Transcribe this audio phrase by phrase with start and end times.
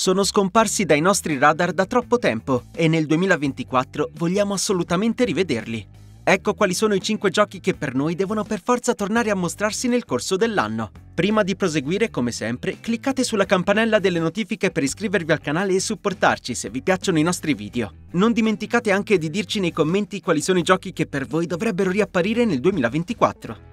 [0.00, 5.86] sono scomparsi dai nostri radar da troppo tempo e nel 2024 vogliamo assolutamente rivederli.
[6.24, 9.88] Ecco quali sono i 5 giochi che per noi devono per forza tornare a mostrarsi
[9.88, 10.90] nel corso dell'anno.
[11.14, 15.80] Prima di proseguire, come sempre, cliccate sulla campanella delle notifiche per iscrivervi al canale e
[15.80, 17.92] supportarci se vi piacciono i nostri video.
[18.12, 21.90] Non dimenticate anche di dirci nei commenti quali sono i giochi che per voi dovrebbero
[21.90, 23.68] riapparire nel 2024.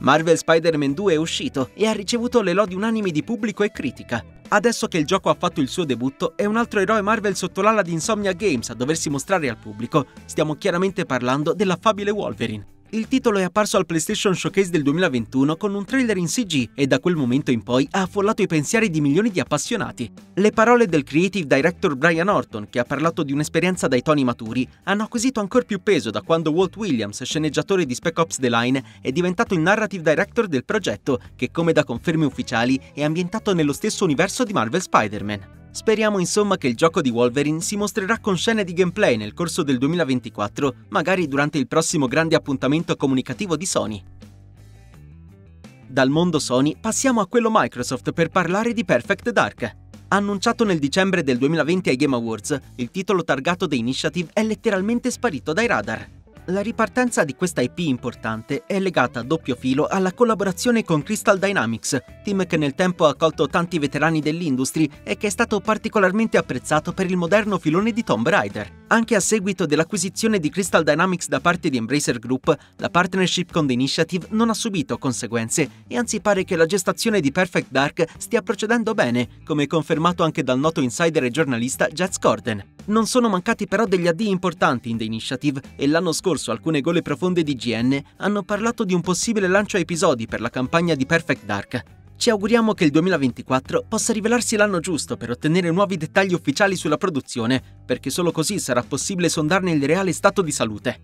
[0.00, 4.24] Marvel Spider-Man 2 è uscito e ha ricevuto le lodi unanimi di pubblico e critica.
[4.50, 7.60] Adesso che il gioco ha fatto il suo debutto, è un altro eroe Marvel sotto
[7.60, 10.06] l'ala di Insomnia Games a doversi mostrare al pubblico.
[10.24, 12.77] Stiamo chiaramente parlando dell'affabile Wolverine.
[12.90, 16.86] Il titolo è apparso al PlayStation Showcase del 2021 con un trailer in CG e
[16.86, 20.10] da quel momento in poi ha affollato i pensieri di milioni di appassionati.
[20.32, 24.66] Le parole del creative director Brian Orton, che ha parlato di un'esperienza dai toni maturi,
[24.84, 28.82] hanno acquisito ancora più peso da quando Walt Williams, sceneggiatore di Spec Ops The Line,
[29.02, 33.74] è diventato il narrative director del progetto, che come da conferme ufficiali è ambientato nello
[33.74, 35.57] stesso universo di Marvel Spider-Man.
[35.70, 39.62] Speriamo insomma che il gioco di Wolverine si mostrerà con scene di gameplay nel corso
[39.62, 44.02] del 2024, magari durante il prossimo grande appuntamento comunicativo di Sony.
[45.86, 49.76] Dal mondo Sony passiamo a quello Microsoft per parlare di Perfect Dark.
[50.08, 55.10] Annunciato nel dicembre del 2020 ai Game Awards, il titolo targato The Initiative è letteralmente
[55.10, 56.17] sparito dai radar.
[56.50, 61.38] La ripartenza di questa IP importante è legata a doppio filo alla collaborazione con Crystal
[61.38, 66.38] Dynamics, team che nel tempo ha accolto tanti veterani dell'industry e che è stato particolarmente
[66.38, 68.86] apprezzato per il moderno filone di Tomb Raider.
[68.86, 73.66] Anche a seguito dell'acquisizione di Crystal Dynamics da parte di Embracer Group, la partnership con
[73.66, 78.06] The Initiative non ha subito conseguenze e anzi pare che la gestazione di Perfect Dark
[78.16, 82.64] stia procedendo bene, come confermato anche dal noto insider e giornalista Jets Gordon.
[82.86, 87.02] Non sono mancati però degli addii importanti in The Initiative e l'anno scorso alcune gole
[87.02, 91.04] profonde di GN hanno parlato di un possibile lancio a episodi per la campagna di
[91.04, 91.82] Perfect Dark.
[92.16, 96.96] Ci auguriamo che il 2024 possa rivelarsi l'anno giusto per ottenere nuovi dettagli ufficiali sulla
[96.96, 101.00] produzione, perché solo così sarà possibile sondarne il reale stato di salute.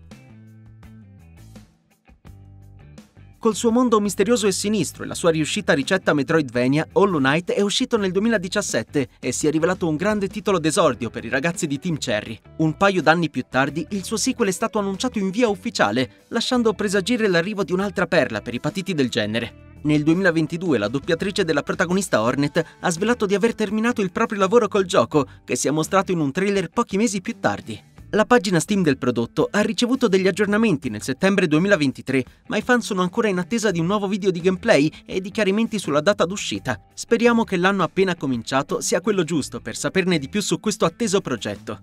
[3.37, 7.61] Col suo mondo misterioso e sinistro e la sua riuscita ricetta Metroidvania, Hollow Knight è
[7.61, 11.77] uscito nel 2017 e si è rivelato un grande titolo d'esordio per i ragazzi di
[11.77, 12.39] Team Cherry.
[12.57, 16.73] Un paio d'anni più tardi, il suo sequel è stato annunciato in via ufficiale, lasciando
[16.73, 19.73] presagire l'arrivo di un'altra perla per i patiti del genere.
[19.83, 24.67] Nel 2022 la doppiatrice della protagonista Hornet ha svelato di aver terminato il proprio lavoro
[24.67, 27.93] col gioco, che si è mostrato in un trailer pochi mesi più tardi.
[28.15, 32.81] La pagina Steam del prodotto ha ricevuto degli aggiornamenti nel settembre 2023, ma i fan
[32.81, 36.23] sono ancora in attesa di un nuovo video di gameplay e di chiarimenti sulla data
[36.23, 36.79] d'uscita.
[36.93, 41.19] Speriamo che l'anno appena cominciato sia quello giusto per saperne di più su questo atteso
[41.19, 41.79] progetto.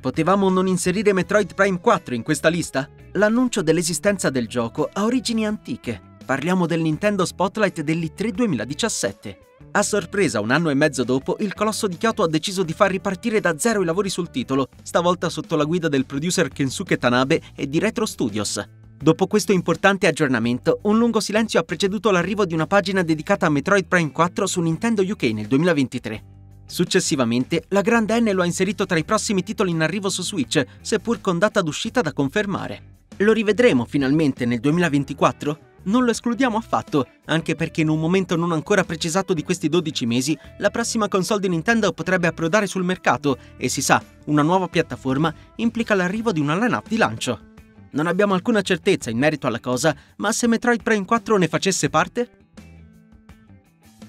[0.00, 2.88] Potevamo non inserire Metroid Prime 4 in questa lista?
[3.12, 6.00] L'annuncio dell'esistenza del gioco ha origini antiche.
[6.24, 9.38] Parliamo del Nintendo Spotlight dell'E3 2017.
[9.76, 12.92] A sorpresa, un anno e mezzo dopo, il colosso di Kyoto ha deciso di far
[12.92, 17.42] ripartire da zero i lavori sul titolo, stavolta sotto la guida del producer Kensuke Tanabe
[17.56, 18.62] e di Retro Studios.
[18.96, 23.50] Dopo questo importante aggiornamento, un lungo silenzio ha preceduto l'arrivo di una pagina dedicata a
[23.50, 26.24] Metroid Prime 4 su Nintendo UK nel 2023.
[26.66, 30.64] Successivamente, la Grande N lo ha inserito tra i prossimi titoli in arrivo su Switch,
[30.82, 33.00] seppur con data d'uscita da confermare.
[33.18, 35.72] Lo rivedremo finalmente nel 2024?
[35.84, 40.06] Non lo escludiamo affatto, anche perché in un momento non ancora precisato di questi 12
[40.06, 44.68] mesi, la prossima console di Nintendo potrebbe approdare sul mercato e si sa, una nuova
[44.68, 47.52] piattaforma implica l'arrivo di una line-up di lancio.
[47.90, 51.90] Non abbiamo alcuna certezza in merito alla cosa, ma se Metroid Prime 4 ne facesse
[51.90, 52.30] parte?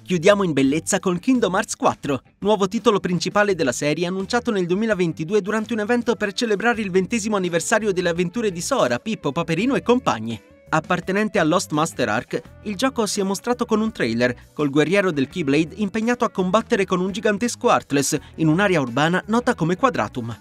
[0.02, 5.42] Chiudiamo in bellezza con Kingdom Hearts 4, nuovo titolo principale della serie annunciato nel 2022
[5.42, 9.82] durante un evento per celebrare il ventesimo anniversario delle avventure di Sora, Pippo, Paperino e
[9.82, 10.54] compagni.
[10.76, 15.14] Appartenente a Lost Master Arc, il gioco si è mostrato con un trailer, col guerriero
[15.14, 20.38] del Keyblade impegnato a combattere con un gigantesco Heartless in un'area urbana nota come Quadratum.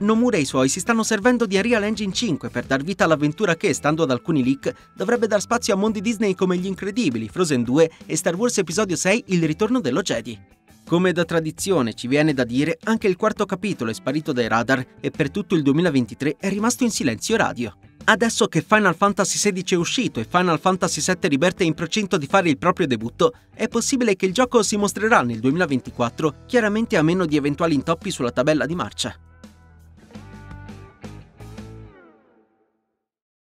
[0.00, 3.56] Nomura e i suoi si stanno servendo di Unreal Engine 5 per dar vita all'avventura
[3.56, 7.62] che, stando ad alcuni leak, dovrebbe dar spazio a mondi Disney come Gli Incredibili, Frozen
[7.62, 10.38] 2 e Star Wars Episodio 6 Il ritorno dello Jedi.
[10.84, 14.84] Come da tradizione ci viene da dire, anche il quarto capitolo è sparito dai radar
[15.00, 17.74] e per tutto il 2023 è rimasto in silenzio radio.
[18.10, 22.16] Adesso che Final Fantasy XVI è uscito e Final Fantasy VII Rebirth è in procinto
[22.16, 26.96] di fare il proprio debutto, è possibile che il gioco si mostrerà nel 2024, chiaramente
[26.96, 29.27] a meno di eventuali intoppi sulla tabella di marcia.